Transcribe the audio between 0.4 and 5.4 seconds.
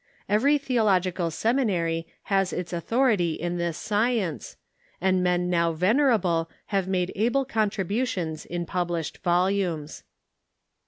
theological seminary has its authority in this science, and